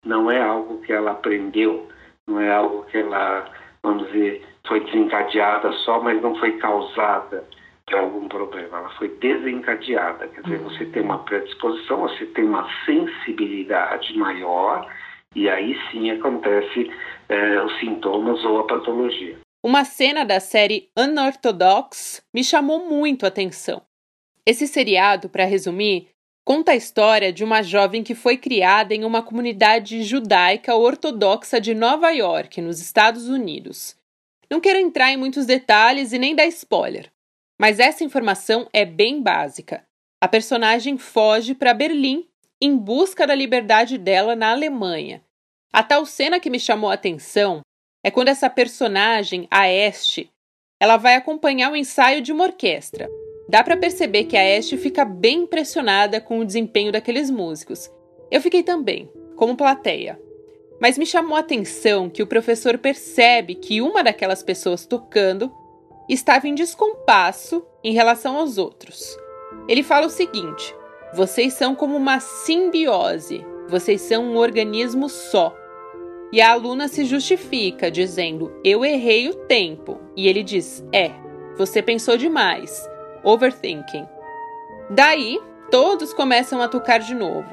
Não 0.05 0.29
é 0.29 0.41
algo 0.41 0.81
que 0.81 0.93
ela 0.93 1.11
aprendeu, 1.11 1.89
não 2.27 2.39
é 2.39 2.51
algo 2.51 2.83
que 2.85 2.97
ela, 2.97 3.49
vamos 3.83 4.05
dizer, 4.07 4.45
foi 4.67 4.79
desencadeada 4.81 5.71
só, 5.83 5.99
mas 6.01 6.21
não 6.21 6.35
foi 6.35 6.57
causada 6.57 7.43
por 7.85 7.95
algum 7.97 8.27
problema. 8.27 8.79
Ela 8.79 8.89
foi 8.97 9.09
desencadeada. 9.09 10.27
Quer 10.27 10.41
dizer, 10.41 10.59
você 10.59 10.85
tem 10.85 11.03
uma 11.03 11.19
predisposição, 11.19 12.01
você 12.01 12.25
tem 12.27 12.45
uma 12.45 12.67
sensibilidade 12.85 14.17
maior, 14.17 14.87
e 15.35 15.49
aí 15.49 15.77
sim 15.91 16.11
acontece 16.11 16.91
é, 17.29 17.61
os 17.61 17.79
sintomas 17.79 18.43
ou 18.45 18.59
a 18.59 18.67
patologia. 18.67 19.37
Uma 19.63 19.83
cena 19.83 20.23
da 20.23 20.39
série 20.39 20.89
Unorthodox 20.97 22.23
me 22.33 22.43
chamou 22.43 22.87
muito 22.87 23.25
a 23.25 23.29
atenção. 23.29 23.81
Esse 24.45 24.67
seriado, 24.67 25.27
para 25.27 25.43
resumir, 25.43 26.09
conta 26.45 26.73
a 26.73 26.75
história 26.75 27.33
de 27.33 27.43
uma 27.43 27.63
jovem 27.63 28.03
que 28.03 28.13
foi 28.13 28.37
criada 28.37 28.93
em 28.93 29.03
uma 29.03 29.23
comunidade 29.23 30.03
judaica 30.03 30.75
ortodoxa 30.75 31.59
de 31.59 31.73
Nova 31.73 32.11
York, 32.11 32.61
nos 32.61 32.79
Estados 32.79 33.27
Unidos. 33.27 33.97
Não 34.49 34.61
quero 34.61 34.77
entrar 34.77 35.11
em 35.11 35.17
muitos 35.17 35.47
detalhes 35.47 36.13
e 36.13 36.19
nem 36.19 36.35
dar 36.35 36.45
spoiler, 36.45 37.11
mas 37.59 37.79
essa 37.79 38.03
informação 38.03 38.69
é 38.71 38.85
bem 38.85 39.23
básica. 39.23 39.83
A 40.21 40.27
personagem 40.27 40.99
foge 40.99 41.55
para 41.55 41.73
Berlim 41.73 42.27
em 42.61 42.77
busca 42.77 43.25
da 43.25 43.33
liberdade 43.33 43.97
dela 43.97 44.35
na 44.35 44.51
Alemanha. 44.51 45.23
A 45.73 45.83
tal 45.83 46.05
cena 46.05 46.39
que 46.39 46.49
me 46.49 46.59
chamou 46.59 46.91
a 46.91 46.93
atenção 46.93 47.61
é 48.03 48.11
quando 48.11 48.29
essa 48.29 48.49
personagem, 48.49 49.47
a 49.49 49.67
Este, 49.67 50.29
ela 50.79 50.95
vai 50.95 51.15
acompanhar 51.15 51.71
o 51.71 51.75
ensaio 51.75 52.21
de 52.21 52.31
uma 52.31 52.43
orquestra. 52.43 53.09
Dá 53.47 53.63
para 53.63 53.77
perceber 53.77 54.25
que 54.25 54.35
a 54.35 54.43
Este 54.43 54.77
fica 54.77 55.05
bem 55.05 55.43
impressionada 55.43 56.19
com 56.19 56.39
o 56.39 56.45
desempenho 56.45 56.91
daqueles 56.91 57.29
músicos. 57.29 57.91
Eu 58.31 58.41
fiquei 58.41 58.63
também, 58.63 59.09
como 59.35 59.55
plateia. 59.55 60.19
Mas 60.79 60.97
me 60.97 61.05
chamou 61.05 61.37
a 61.37 61.39
atenção 61.39 62.09
que 62.09 62.23
o 62.23 62.27
professor 62.27 62.77
percebe 62.77 63.55
que 63.55 63.81
uma 63.81 64.03
daquelas 64.03 64.43
pessoas 64.43 64.85
tocando 64.85 65.51
estava 66.09 66.47
em 66.47 66.55
descompasso 66.55 67.65
em 67.83 67.93
relação 67.93 68.37
aos 68.37 68.57
outros. 68.57 69.17
Ele 69.67 69.83
fala 69.83 70.07
o 70.07 70.09
seguinte: 70.09 70.75
vocês 71.13 71.53
são 71.53 71.75
como 71.75 71.95
uma 71.95 72.19
simbiose, 72.19 73.45
vocês 73.69 74.01
são 74.01 74.25
um 74.25 74.37
organismo 74.37 75.07
só. 75.07 75.55
E 76.31 76.41
a 76.41 76.51
aluna 76.51 76.87
se 76.87 77.05
justifica, 77.05 77.89
dizendo: 77.89 78.51
Eu 78.63 78.83
errei 78.83 79.29
o 79.29 79.35
tempo. 79.35 79.99
E 80.15 80.27
ele 80.27 80.43
diz: 80.43 80.83
É, 80.91 81.11
você 81.57 81.81
pensou 81.81 82.17
demais. 82.17 82.85
Overthinking. 83.25 84.07
Daí, 84.89 85.41
todos 85.69 86.13
começam 86.13 86.61
a 86.61 86.67
tocar 86.67 86.99
de 86.99 87.13
novo. 87.13 87.49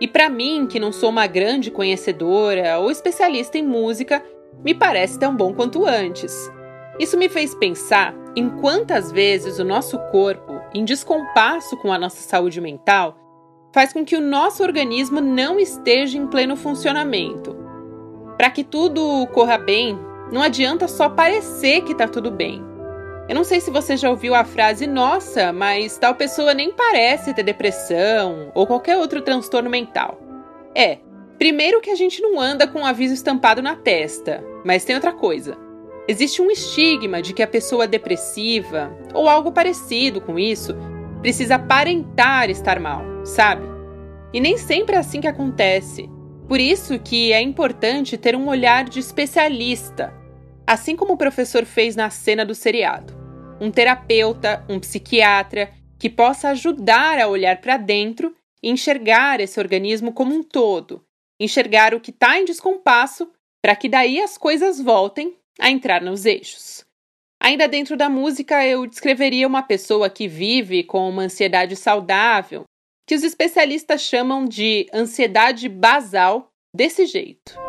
E 0.00 0.08
para 0.08 0.30
mim, 0.30 0.66
que 0.66 0.80
não 0.80 0.92
sou 0.92 1.10
uma 1.10 1.26
grande 1.26 1.70
conhecedora 1.70 2.78
ou 2.78 2.90
especialista 2.90 3.58
em 3.58 3.62
música, 3.62 4.22
me 4.64 4.74
parece 4.74 5.18
tão 5.18 5.36
bom 5.36 5.52
quanto 5.52 5.84
antes. 5.84 6.50
Isso 6.98 7.18
me 7.18 7.28
fez 7.28 7.54
pensar 7.54 8.14
em 8.34 8.48
quantas 8.48 9.12
vezes 9.12 9.58
o 9.58 9.64
nosso 9.64 9.98
corpo, 10.10 10.60
em 10.72 10.84
descompasso 10.84 11.76
com 11.76 11.92
a 11.92 11.98
nossa 11.98 12.22
saúde 12.22 12.60
mental, 12.60 13.18
faz 13.74 13.92
com 13.92 14.04
que 14.04 14.16
o 14.16 14.20
nosso 14.20 14.62
organismo 14.62 15.20
não 15.20 15.58
esteja 15.58 16.16
em 16.16 16.26
pleno 16.26 16.56
funcionamento 16.56 17.66
para 18.36 18.50
que 18.50 18.62
tudo 18.62 19.26
corra 19.28 19.56
bem, 19.56 19.98
não 20.30 20.42
adianta 20.42 20.86
só 20.86 21.08
parecer 21.08 21.82
que 21.82 21.94
tá 21.94 22.06
tudo 22.06 22.30
bem. 22.30 22.62
Eu 23.28 23.34
não 23.34 23.42
sei 23.42 23.60
se 23.60 23.72
você 23.72 23.96
já 23.96 24.08
ouviu 24.08 24.36
a 24.36 24.44
frase 24.44 24.86
nossa, 24.86 25.52
mas 25.52 25.98
tal 25.98 26.14
pessoa 26.14 26.54
nem 26.54 26.70
parece 26.70 27.34
ter 27.34 27.42
depressão 27.42 28.52
ou 28.54 28.68
qualquer 28.68 28.96
outro 28.96 29.20
transtorno 29.20 29.68
mental. 29.68 30.20
É, 30.72 30.98
primeiro 31.36 31.80
que 31.80 31.90
a 31.90 31.96
gente 31.96 32.22
não 32.22 32.40
anda 32.40 32.68
com 32.68 32.80
um 32.80 32.86
aviso 32.86 33.14
estampado 33.14 33.60
na 33.60 33.74
testa, 33.74 34.44
mas 34.64 34.84
tem 34.84 34.94
outra 34.94 35.12
coisa. 35.12 35.58
Existe 36.06 36.40
um 36.40 36.52
estigma 36.52 37.20
de 37.20 37.32
que 37.32 37.42
a 37.42 37.48
pessoa 37.48 37.84
depressiva, 37.88 38.96
ou 39.12 39.28
algo 39.28 39.50
parecido 39.50 40.20
com 40.20 40.38
isso, 40.38 40.76
precisa 41.20 41.56
aparentar 41.56 42.48
estar 42.48 42.78
mal, 42.78 43.02
sabe? 43.24 43.66
E 44.32 44.38
nem 44.38 44.56
sempre 44.56 44.94
é 44.94 44.98
assim 44.98 45.20
que 45.20 45.26
acontece. 45.26 46.08
Por 46.46 46.60
isso 46.60 46.96
que 47.00 47.32
é 47.32 47.40
importante 47.40 48.16
ter 48.16 48.36
um 48.36 48.46
olhar 48.46 48.84
de 48.84 49.00
especialista, 49.00 50.14
assim 50.64 50.94
como 50.94 51.14
o 51.14 51.18
professor 51.18 51.64
fez 51.64 51.96
na 51.96 52.08
cena 52.08 52.46
do 52.46 52.54
seriado. 52.54 53.15
Um 53.60 53.70
terapeuta, 53.70 54.64
um 54.68 54.78
psiquiatra 54.78 55.72
que 55.98 56.10
possa 56.10 56.50
ajudar 56.50 57.18
a 57.18 57.28
olhar 57.28 57.60
para 57.60 57.76
dentro 57.76 58.34
e 58.62 58.70
enxergar 58.70 59.40
esse 59.40 59.58
organismo 59.58 60.12
como 60.12 60.34
um 60.34 60.42
todo, 60.42 61.04
enxergar 61.40 61.94
o 61.94 62.00
que 62.00 62.10
está 62.10 62.38
em 62.38 62.44
descompasso 62.44 63.30
para 63.62 63.74
que 63.74 63.88
daí 63.88 64.20
as 64.20 64.36
coisas 64.36 64.80
voltem 64.80 65.36
a 65.58 65.70
entrar 65.70 66.02
nos 66.02 66.26
eixos. 66.26 66.84
Ainda 67.40 67.68
dentro 67.68 67.96
da 67.96 68.08
música, 68.08 68.66
eu 68.66 68.86
descreveria 68.86 69.46
uma 69.46 69.62
pessoa 69.62 70.10
que 70.10 70.26
vive 70.28 70.82
com 70.82 71.08
uma 71.08 71.22
ansiedade 71.22 71.76
saudável, 71.76 72.64
que 73.06 73.14
os 73.14 73.22
especialistas 73.22 74.02
chamam 74.02 74.44
de 74.44 74.86
ansiedade 74.92 75.68
basal 75.68 76.48
desse 76.74 77.06
jeito. 77.06 77.65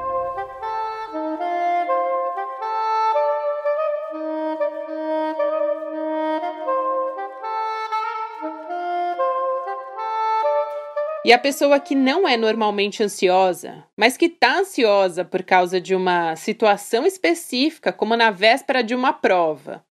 E 11.27 11.33
a 11.33 11.37
pessoa 11.37 11.77
que 11.77 11.93
não 11.93 12.25
é 12.25 12.37
normalmente 12.37 13.03
ansiosa, 13.03 13.83
mas 13.97 14.15
que 14.15 14.27
está 14.27 14.59
ansiosa 14.59 15.25
por 15.25 15.43
causa 15.43 15.81
de 15.81 15.93
uma 15.93 16.37
situação 16.37 17.05
específica, 17.05 17.91
como 17.91 18.15
na 18.15 18.31
véspera 18.31 18.81
de 18.81 18.95
uma 18.95 19.11
prova. 19.11 19.83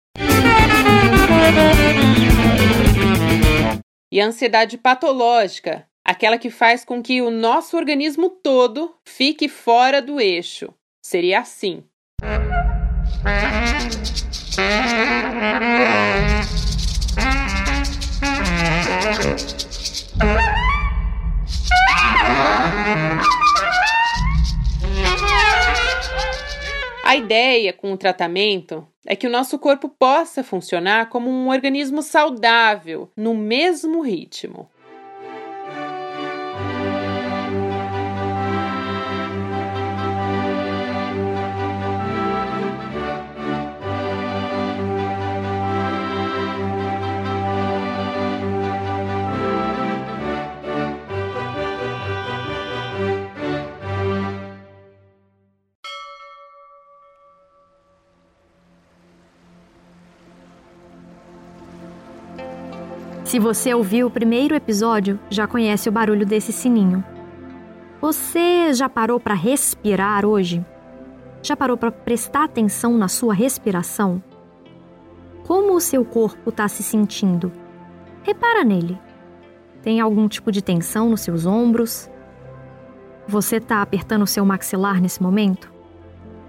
E 4.11 4.19
a 4.19 4.25
ansiedade 4.25 4.79
patológica, 4.79 5.87
aquela 6.03 6.39
que 6.39 6.49
faz 6.49 6.87
com 6.87 7.03
que 7.03 7.21
o 7.21 7.31
nosso 7.31 7.77
organismo 7.77 8.31
todo 8.31 8.97
fique 9.05 9.47
fora 9.47 10.01
do 10.01 10.19
eixo. 10.19 10.73
Seria 11.05 11.41
assim. 11.41 11.85
A 27.05 27.17
ideia 27.17 27.73
com 27.73 27.93
o 27.93 27.97
tratamento 27.97 28.87
é 29.07 29.15
que 29.15 29.27
o 29.27 29.31
nosso 29.31 29.59
corpo 29.59 29.89
possa 29.89 30.43
funcionar 30.43 31.09
como 31.09 31.31
um 31.31 31.49
organismo 31.49 32.03
saudável, 32.03 33.11
no 33.17 33.35
mesmo 33.35 34.03
ritmo. 34.03 34.69
Se 63.37 63.41
você 63.41 63.75
ouviu 63.75 64.07
o 64.07 64.11
primeiro 64.11 64.55
episódio, 64.55 65.21
já 65.29 65.47
conhece 65.47 65.91
o 65.91 65.93
barulho 65.93 66.25
desse 66.25 66.55
sininho. 66.55 67.05
Você 68.01 68.73
já 68.73 68.89
parou 68.89 69.21
para 69.21 69.35
respirar 69.35 70.25
hoje? 70.25 70.65
Já 71.43 71.55
parou 71.55 71.77
para 71.77 71.93
prestar 71.93 72.45
atenção 72.45 72.97
na 72.97 73.09
sua 73.09 73.35
respiração? 73.35 74.23
Como 75.47 75.75
o 75.75 75.81
seu 75.83 76.03
corpo 76.03 76.49
está 76.49 76.67
se 76.67 76.83
sentindo? 76.83 77.53
Repara 78.23 78.65
nele. 78.65 78.99
Tem 79.83 80.01
algum 80.01 80.29
tipo 80.29 80.51
de 80.51 80.63
tensão 80.63 81.11
nos 81.11 81.21
seus 81.21 81.45
ombros? 81.45 82.11
Você 83.29 83.57
está 83.57 83.83
apertando 83.83 84.23
o 84.23 84.27
seu 84.27 84.47
maxilar 84.47 84.99
nesse 84.99 85.23
momento? 85.23 85.71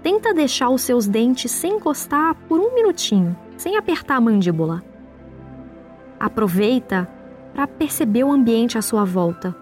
Tenta 0.02 0.32
deixar 0.32 0.70
os 0.70 0.80
seus 0.80 1.06
dentes 1.06 1.52
sem 1.52 1.74
encostar 1.74 2.34
por 2.48 2.58
um 2.58 2.74
minutinho, 2.74 3.36
sem 3.58 3.76
apertar 3.76 4.16
a 4.16 4.20
mandíbula. 4.22 4.87
Aproveita 6.18 7.08
para 7.54 7.66
perceber 7.66 8.24
o 8.24 8.32
ambiente 8.32 8.76
à 8.78 8.82
sua 8.82 9.04
volta. 9.04 9.54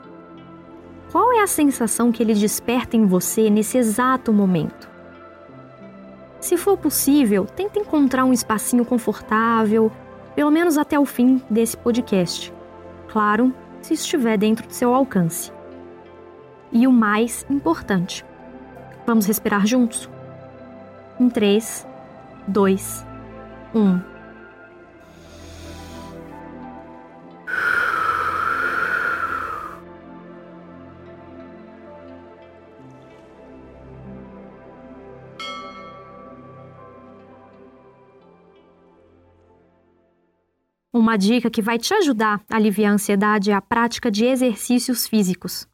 Qual 1.10 1.32
é 1.32 1.40
a 1.40 1.46
sensação 1.46 2.10
que 2.10 2.22
ele 2.22 2.34
desperta 2.34 2.96
em 2.96 3.06
você 3.06 3.48
nesse 3.48 3.78
exato 3.78 4.32
momento? 4.32 4.88
Se 6.40 6.56
for 6.56 6.76
possível, 6.76 7.44
tente 7.44 7.78
encontrar 7.78 8.24
um 8.24 8.32
espacinho 8.32 8.84
confortável, 8.84 9.90
pelo 10.34 10.50
menos 10.50 10.76
até 10.76 10.98
o 10.98 11.06
fim 11.06 11.40
desse 11.48 11.76
podcast. 11.76 12.52
Claro, 13.08 13.52
se 13.80 13.94
estiver 13.94 14.36
dentro 14.36 14.66
do 14.66 14.72
seu 14.72 14.94
alcance. 14.94 15.52
E 16.70 16.86
o 16.86 16.92
mais 16.92 17.46
importante, 17.48 18.24
vamos 19.06 19.26
respirar 19.26 19.66
juntos? 19.66 20.10
Em 21.18 21.28
3, 21.28 21.86
2, 22.48 23.06
1. 23.74 24.15
Uma 41.06 41.16
dica 41.16 41.48
que 41.48 41.62
vai 41.62 41.78
te 41.78 41.94
ajudar 41.94 42.44
a 42.50 42.56
aliviar 42.56 42.90
a 42.90 42.94
ansiedade 42.94 43.52
é 43.52 43.54
a 43.54 43.62
prática 43.62 44.10
de 44.10 44.24
exercícios 44.24 45.06
físicos. 45.06 45.64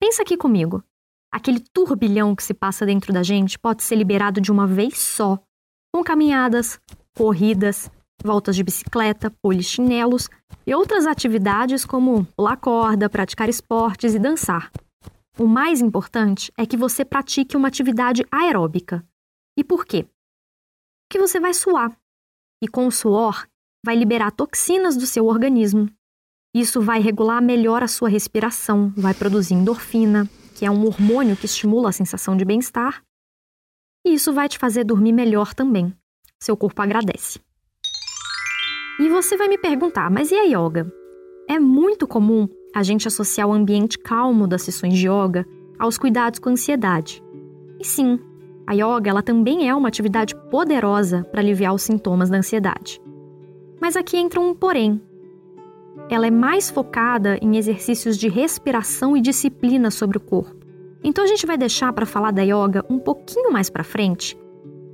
Pensa 0.00 0.22
aqui 0.22 0.36
comigo. 0.36 0.82
Aquele 1.32 1.60
turbilhão 1.60 2.34
que 2.34 2.42
se 2.42 2.52
passa 2.52 2.84
dentro 2.84 3.12
da 3.12 3.22
gente 3.22 3.56
pode 3.56 3.84
ser 3.84 3.94
liberado 3.94 4.40
de 4.40 4.50
uma 4.50 4.66
vez 4.66 4.98
só, 4.98 5.38
com 5.94 6.02
caminhadas, 6.02 6.80
corridas, 7.16 7.88
voltas 8.24 8.56
de 8.56 8.64
bicicleta, 8.64 9.30
polichinelos 9.40 10.28
e 10.66 10.74
outras 10.74 11.06
atividades 11.06 11.84
como 11.84 12.24
pular 12.36 12.56
corda, 12.56 13.08
praticar 13.08 13.48
esportes 13.48 14.16
e 14.16 14.18
dançar. 14.18 14.72
O 15.38 15.46
mais 15.46 15.80
importante 15.80 16.52
é 16.58 16.66
que 16.66 16.76
você 16.76 17.04
pratique 17.04 17.56
uma 17.56 17.68
atividade 17.68 18.26
aeróbica. 18.32 19.06
E 19.56 19.62
por 19.62 19.84
quê? 19.84 20.08
Porque 21.08 21.24
você 21.24 21.38
vai 21.38 21.54
suar. 21.54 21.96
E 22.60 22.66
com 22.66 22.88
o 22.88 22.90
suor, 22.90 23.46
vai 23.84 23.96
liberar 23.96 24.30
toxinas 24.30 24.96
do 24.96 25.06
seu 25.06 25.26
organismo. 25.26 25.88
Isso 26.54 26.80
vai 26.80 27.00
regular 27.00 27.40
melhor 27.40 27.82
a 27.82 27.88
sua 27.88 28.08
respiração, 28.08 28.92
vai 28.96 29.14
produzir 29.14 29.54
endorfina, 29.54 30.28
que 30.54 30.66
é 30.66 30.70
um 30.70 30.84
hormônio 30.84 31.36
que 31.36 31.46
estimula 31.46 31.90
a 31.90 31.92
sensação 31.92 32.36
de 32.36 32.44
bem-estar. 32.44 33.02
E 34.04 34.14
isso 34.14 34.32
vai 34.32 34.48
te 34.48 34.58
fazer 34.58 34.84
dormir 34.84 35.12
melhor 35.12 35.54
também. 35.54 35.94
Seu 36.42 36.56
corpo 36.56 36.82
agradece. 36.82 37.40
E 38.98 39.08
você 39.08 39.36
vai 39.36 39.48
me 39.48 39.56
perguntar, 39.56 40.10
mas 40.10 40.30
e 40.30 40.34
a 40.34 40.44
yoga? 40.44 40.92
É 41.48 41.58
muito 41.58 42.06
comum 42.06 42.48
a 42.74 42.82
gente 42.82 43.08
associar 43.08 43.48
o 43.48 43.52
ambiente 43.52 43.98
calmo 43.98 44.46
das 44.46 44.62
sessões 44.62 44.94
de 44.94 45.08
yoga 45.08 45.46
aos 45.78 45.96
cuidados 45.96 46.38
com 46.38 46.48
a 46.48 46.52
ansiedade. 46.52 47.22
E 47.78 47.84
sim, 47.84 48.18
a 48.66 48.74
yoga 48.74 49.08
ela 49.08 49.22
também 49.22 49.68
é 49.68 49.74
uma 49.74 49.88
atividade 49.88 50.34
poderosa 50.50 51.24
para 51.24 51.40
aliviar 51.40 51.74
os 51.74 51.82
sintomas 51.82 52.28
da 52.28 52.36
ansiedade. 52.36 53.00
Mas 53.80 53.96
aqui 53.96 54.16
entra 54.16 54.40
um 54.40 54.54
porém. 54.54 55.00
Ela 56.08 56.26
é 56.26 56.30
mais 56.30 56.70
focada 56.70 57.38
em 57.40 57.56
exercícios 57.56 58.18
de 58.18 58.28
respiração 58.28 59.16
e 59.16 59.20
disciplina 59.20 59.90
sobre 59.90 60.18
o 60.18 60.20
corpo. 60.20 60.56
Então 61.02 61.24
a 61.24 61.26
gente 61.26 61.46
vai 61.46 61.56
deixar 61.56 61.92
para 61.92 62.06
falar 62.06 62.30
da 62.30 62.42
yoga 62.42 62.84
um 62.88 62.98
pouquinho 62.98 63.52
mais 63.52 63.70
para 63.70 63.82
frente 63.82 64.38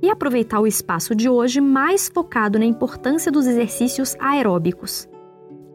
e 0.01 0.09
aproveitar 0.09 0.59
o 0.59 0.67
espaço 0.67 1.15
de 1.15 1.27
hoje 1.27 1.59
mais 1.59 2.07
focado 2.07 2.59
na 2.59 2.65
importância 2.65 3.31
dos 3.31 3.45
exercícios 3.45 4.15
aeróbicos. 4.19 5.07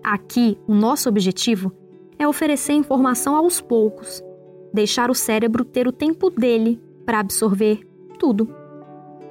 Aqui, 0.02 0.58
o 0.66 0.74
nosso 0.74 1.08
objetivo 1.08 1.72
é 2.18 2.26
oferecer 2.26 2.72
informação 2.72 3.36
aos 3.36 3.60
poucos, 3.60 4.22
deixar 4.72 5.10
o 5.10 5.14
cérebro 5.14 5.64
ter 5.64 5.86
o 5.86 5.92
tempo 5.92 6.30
dele 6.30 6.80
para 7.04 7.20
absorver 7.20 7.80
tudo. 8.18 8.61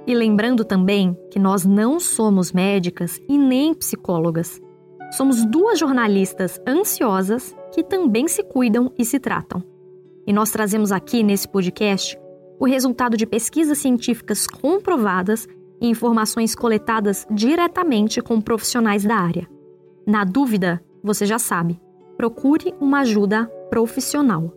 E 0.05 0.15
lembrando 0.15 0.65
também 0.65 1.17
que 1.29 1.39
nós 1.39 1.65
não 1.65 1.99
somos 1.99 2.51
médicas 2.51 3.21
e 3.29 3.37
nem 3.37 3.73
psicólogas. 3.73 4.59
Somos 5.11 5.45
duas 5.45 5.77
jornalistas 5.77 6.59
ansiosas 6.67 7.55
que 7.71 7.83
também 7.83 8.27
se 8.27 8.43
cuidam 8.43 8.91
e 8.97 9.05
se 9.05 9.19
tratam. 9.19 9.63
E 10.25 10.33
nós 10.33 10.51
trazemos 10.51 10.91
aqui 10.91 11.23
nesse 11.23 11.47
podcast 11.47 12.17
o 12.59 12.65
resultado 12.65 13.17
de 13.17 13.25
pesquisas 13.25 13.79
científicas 13.79 14.47
comprovadas 14.47 15.47
e 15.81 15.87
informações 15.87 16.53
coletadas 16.53 17.25
diretamente 17.29 18.21
com 18.21 18.39
profissionais 18.39 19.03
da 19.03 19.15
área. 19.15 19.47
Na 20.05 20.23
dúvida, 20.23 20.81
você 21.03 21.25
já 21.25 21.39
sabe, 21.39 21.81
procure 22.15 22.73
uma 22.79 22.99
ajuda 22.99 23.45
profissional. 23.69 24.53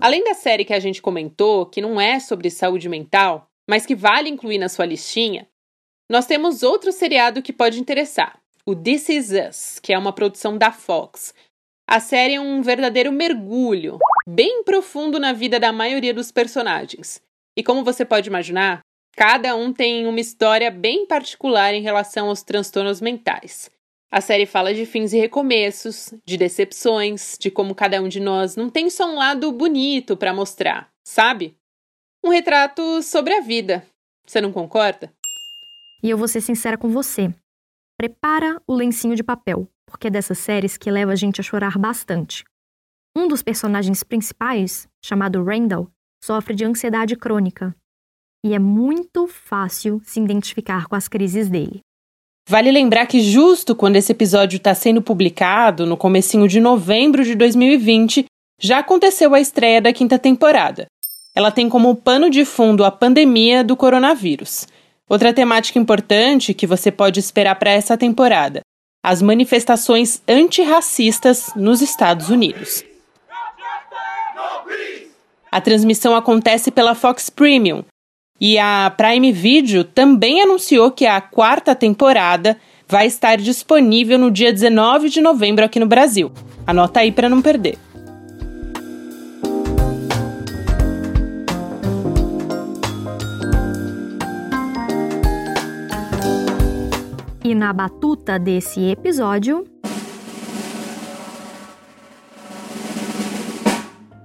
Além 0.00 0.24
da 0.24 0.32
série 0.32 0.64
que 0.64 0.72
a 0.72 0.80
gente 0.80 1.02
comentou, 1.02 1.66
que 1.66 1.82
não 1.82 2.00
é 2.00 2.18
sobre 2.18 2.48
saúde 2.48 2.88
mental, 2.88 3.46
mas 3.68 3.84
que 3.84 3.94
vale 3.94 4.30
incluir 4.30 4.56
na 4.56 4.70
sua 4.70 4.86
listinha, 4.86 5.46
nós 6.10 6.24
temos 6.24 6.62
outro 6.62 6.90
seriado 6.90 7.42
que 7.42 7.52
pode 7.52 7.78
interessar, 7.78 8.40
o 8.64 8.74
This 8.74 9.10
Is 9.10 9.30
Us, 9.30 9.78
que 9.78 9.92
é 9.92 9.98
uma 9.98 10.12
produção 10.12 10.56
da 10.56 10.72
Fox. 10.72 11.34
A 11.86 12.00
série 12.00 12.34
é 12.34 12.40
um 12.40 12.62
verdadeiro 12.62 13.12
mergulho, 13.12 13.98
bem 14.26 14.64
profundo 14.64 15.20
na 15.20 15.34
vida 15.34 15.60
da 15.60 15.70
maioria 15.70 16.14
dos 16.14 16.32
personagens. 16.32 17.20
E 17.54 17.62
como 17.62 17.84
você 17.84 18.02
pode 18.02 18.26
imaginar, 18.26 18.80
cada 19.14 19.54
um 19.54 19.70
tem 19.70 20.06
uma 20.06 20.18
história 20.18 20.70
bem 20.70 21.04
particular 21.04 21.74
em 21.74 21.82
relação 21.82 22.28
aos 22.28 22.42
transtornos 22.42 23.02
mentais. 23.02 23.70
A 24.12 24.20
série 24.20 24.44
fala 24.44 24.74
de 24.74 24.84
fins 24.84 25.12
e 25.12 25.18
recomeços, 25.18 26.12
de 26.26 26.36
decepções, 26.36 27.36
de 27.38 27.48
como 27.48 27.76
cada 27.76 28.02
um 28.02 28.08
de 28.08 28.18
nós 28.18 28.56
não 28.56 28.68
tem 28.68 28.90
só 28.90 29.08
um 29.08 29.14
lado 29.14 29.52
bonito 29.52 30.16
para 30.16 30.34
mostrar, 30.34 30.90
sabe? 31.04 31.56
Um 32.24 32.30
retrato 32.30 33.02
sobre 33.04 33.34
a 33.34 33.40
vida. 33.40 33.86
Você 34.26 34.40
não 34.40 34.52
concorda? 34.52 35.12
E 36.02 36.10
eu 36.10 36.18
vou 36.18 36.26
ser 36.26 36.40
sincera 36.40 36.76
com 36.76 36.88
você. 36.88 37.32
Prepara 37.96 38.60
o 38.66 38.74
lencinho 38.74 39.14
de 39.14 39.22
papel, 39.22 39.70
porque 39.86 40.08
é 40.08 40.10
dessas 40.10 40.38
séries 40.38 40.76
que 40.76 40.90
leva 40.90 41.12
a 41.12 41.16
gente 41.16 41.40
a 41.40 41.44
chorar 41.44 41.78
bastante. 41.78 42.42
Um 43.16 43.28
dos 43.28 43.44
personagens 43.44 44.02
principais, 44.02 44.88
chamado 45.04 45.44
Randall, 45.44 45.88
sofre 46.24 46.54
de 46.54 46.64
ansiedade 46.64 47.14
crônica. 47.14 47.76
E 48.44 48.54
é 48.54 48.58
muito 48.58 49.28
fácil 49.28 50.00
se 50.02 50.18
identificar 50.18 50.88
com 50.88 50.96
as 50.96 51.06
crises 51.06 51.48
dele. 51.48 51.80
Vale 52.50 52.72
lembrar 52.72 53.06
que 53.06 53.20
justo 53.20 53.76
quando 53.76 53.94
esse 53.94 54.10
episódio 54.10 54.56
está 54.56 54.74
sendo 54.74 55.00
publicado, 55.00 55.86
no 55.86 55.96
comecinho 55.96 56.48
de 56.48 56.58
novembro 56.58 57.22
de 57.22 57.36
2020, 57.36 58.24
já 58.60 58.80
aconteceu 58.80 59.32
a 59.36 59.40
estreia 59.40 59.80
da 59.80 59.92
quinta 59.92 60.18
temporada. 60.18 60.88
Ela 61.32 61.52
tem 61.52 61.68
como 61.68 61.94
pano 61.94 62.28
de 62.28 62.44
fundo 62.44 62.84
a 62.84 62.90
pandemia 62.90 63.62
do 63.62 63.76
coronavírus. 63.76 64.66
Outra 65.08 65.32
temática 65.32 65.78
importante 65.78 66.52
que 66.52 66.66
você 66.66 66.90
pode 66.90 67.20
esperar 67.20 67.54
para 67.54 67.70
essa 67.70 67.96
temporada: 67.96 68.62
as 69.00 69.22
manifestações 69.22 70.20
antirracistas 70.26 71.52
nos 71.54 71.80
Estados 71.80 72.30
Unidos. 72.30 72.82
A 75.52 75.60
transmissão 75.60 76.16
acontece 76.16 76.72
pela 76.72 76.96
Fox 76.96 77.30
Premium, 77.30 77.84
e 78.40 78.58
a 78.58 78.90
Prime 78.96 79.30
Video 79.32 79.84
também 79.84 80.40
anunciou 80.40 80.90
que 80.90 81.04
a 81.04 81.20
quarta 81.20 81.74
temporada 81.74 82.56
vai 82.88 83.06
estar 83.06 83.36
disponível 83.36 84.18
no 84.18 84.30
dia 84.30 84.52
19 84.52 85.10
de 85.10 85.20
novembro 85.20 85.64
aqui 85.64 85.78
no 85.78 85.86
Brasil. 85.86 86.32
Anota 86.66 87.00
aí 87.00 87.12
para 87.12 87.28
não 87.28 87.42
perder. 87.42 87.78
E 97.44 97.54
na 97.54 97.72
batuta 97.72 98.38
desse 98.38 98.80
episódio. 98.90 99.66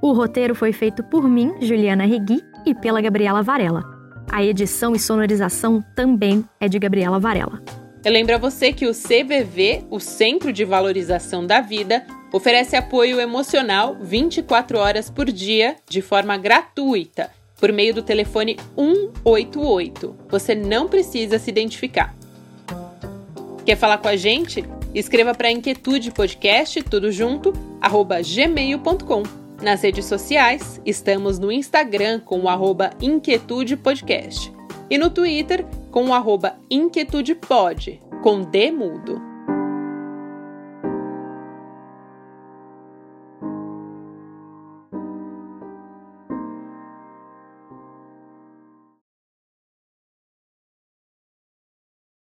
O 0.01 0.13
roteiro 0.13 0.53
foi 0.53 0.71
feito 0.71 1.03
por 1.03 1.27
mim, 1.27 1.55
Juliana 1.59 2.05
Regui, 2.05 2.39
e 2.65 2.75
pela 2.75 3.01
Gabriela 3.01 3.41
Varela. 3.41 3.94
A 4.35 4.43
edição 4.43 4.93
e 4.93 4.99
sonorização 4.99 5.81
também 5.95 6.43
é 6.59 6.67
de 6.67 6.77
Gabriela 6.77 7.17
Varela. 7.17 7.63
Eu 8.03 8.11
lembro 8.11 8.35
a 8.35 8.37
você 8.37 8.73
que 8.73 8.85
o 8.85 8.91
CVV, 8.91 9.85
o 9.89 9.97
Centro 9.97 10.51
de 10.51 10.65
Valorização 10.65 11.47
da 11.47 11.61
Vida, 11.61 12.05
oferece 12.33 12.75
apoio 12.75 13.21
emocional 13.21 13.95
24 14.01 14.77
horas 14.77 15.09
por 15.09 15.31
dia, 15.31 15.77
de 15.89 16.01
forma 16.01 16.35
gratuita, 16.35 17.31
por 17.61 17.71
meio 17.71 17.93
do 17.93 18.03
telefone 18.03 18.57
188. 18.75 20.13
Você 20.27 20.53
não 20.53 20.89
precisa 20.89 21.39
se 21.39 21.49
identificar. 21.49 22.13
Quer 23.65 23.77
falar 23.77 23.99
com 23.99 24.09
a 24.09 24.17
gente? 24.17 24.65
Escreva 24.93 25.33
para 25.33 25.49
Inquietude 25.49 26.11
Podcast, 26.11 26.83
tudo 26.83 27.09
junto, 27.09 27.53
arroba 27.79 28.17
gmail.com. 28.21 29.44
Nas 29.61 29.81
redes 29.81 30.05
sociais, 30.05 30.81
estamos 30.85 31.39
no 31.39 31.51
Instagram 31.51 32.19
com 32.19 32.41
o 32.41 32.49
arroba 32.49 32.91
Inquietude 33.01 33.77
Podcast 33.77 34.53
e 34.89 34.97
no 34.97 35.09
Twitter 35.09 35.65
com 35.91 36.05
o 36.05 36.13
arroba 36.13 36.57
InquietudePod, 36.69 38.01
com 38.21 38.41
D 38.41 38.71
mudo. 38.71 39.34